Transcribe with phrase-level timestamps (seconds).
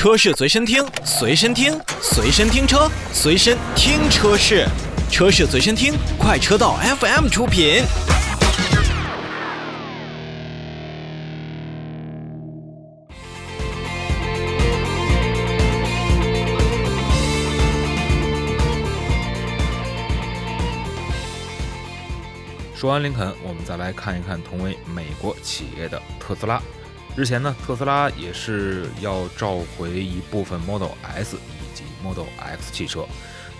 [0.00, 4.66] 车市随身听，随身听，随身听车，随身听车市，
[5.10, 7.82] 车市随身听，快车道 FM 出品。
[22.74, 26.58] 说完林肯，我们再来看一看同为美国企业的特斯拉。
[27.16, 33.04] 日前呢，特斯拉也是要召回一部分 Model S 以及 Model X 汽车。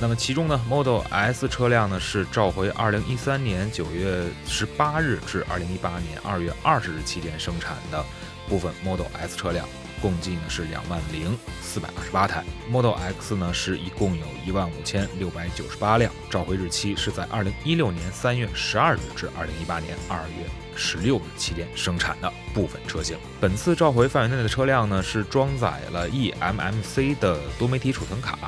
[0.00, 8.04] 那么其中呢，Model S 车辆呢是召回2013年9月18日至2018年2月20日期间生产的
[8.48, 9.66] 部分 Model S 车辆。
[9.98, 23.16] 共计呢是两万零四百二十八台，Model X 呢是一共有一万五千六百九十八辆，召回日期是在二零一六年三月十二日至二零一八年二月十六日期间生产的部分车型。
[23.40, 28.38] 本次召回范围内的车辆呢是装载了 eMMC 的多媒体储存卡，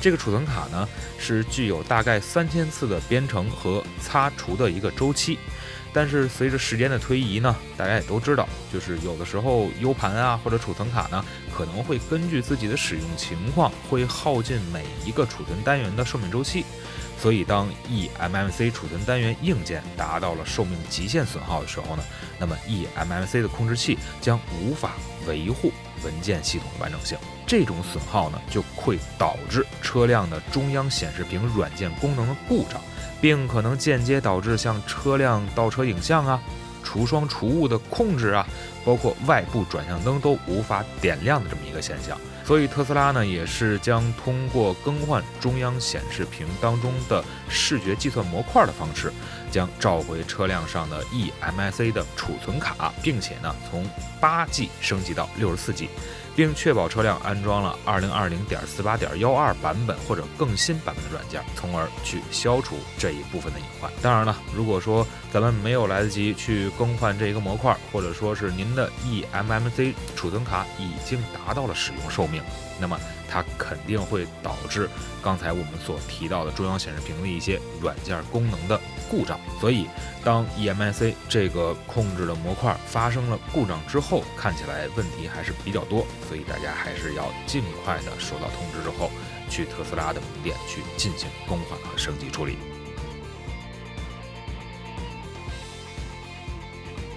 [0.00, 5.38] 这个储存卡呢是具有大概三千次的编程和擦除的一个周期。
[5.92, 11.24] 但是随着时间的推移呢，大家也都知道，就是有的时候 U 盘啊或者储存卡呢，
[11.56, 16.64] 可能会根据自己的使用情况，会耗尽每一个储存单元的寿命周期。
[17.20, 22.04] 所以当 eMMC 储存单元硬件达到了寿命极限损耗的时候呢，
[22.38, 24.92] 那么 eMMC 的控制器将无法
[25.26, 25.72] 维护
[26.04, 27.18] 文件系统的完整性。
[27.44, 32.80] 这种损耗呢，就会导致车辆的中央显示屏软件功能的故障。
[33.20, 36.40] 并可能间接导致像车辆倒车影像啊、
[36.82, 38.46] 除霜除雾的控制啊，
[38.84, 42.18] 包括外部转向灯都无法点亮的这么一个现象。
[42.48, 49.12] 所以特斯拉呢，也是将通过更换中央显示屏当中的视觉计算模块的方式，
[49.50, 53.84] 将召回车辆上的 eMMC 的储存卡，并且呢，从
[54.18, 55.90] 八 G 升级到六十四 G。
[56.34, 63.90] 并确保车辆安装了二零二零点四八点幺二版本或者更新版本的软件，从而去消除这一部分的隐患。
[64.00, 72.37] 当然了，如果说咱们没有来得及去更换这一个模块，或者说是您的 eMMC 储存卡已经达到了使用寿命，
[72.80, 74.88] 那么它肯定会导致
[75.22, 79.38] 刚才我们所提到的中央显示屏的一些软件功能的故障。
[79.60, 79.86] 所以，
[80.24, 86.06] 当 E M I C 这个控制的模块发生了故障之后，看起来问题还是比较多。
[86.28, 89.10] 所以大家还是要尽快的收到通知之后，
[89.50, 92.58] 去特斯拉的门店去进行更换和升级处理。